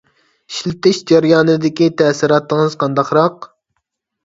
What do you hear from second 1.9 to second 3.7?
تەسىراتىڭىز قانداقراق؟